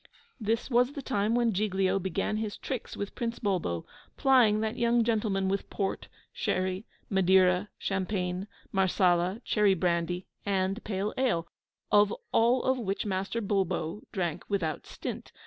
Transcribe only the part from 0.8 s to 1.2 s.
the